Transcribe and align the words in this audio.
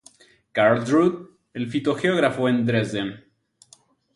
Carl 0.53 0.83
Drude, 0.83 1.27
el 1.53 1.67
fitogeógrafo, 1.69 2.49
en 2.49 2.65
Dresden. 2.65 3.23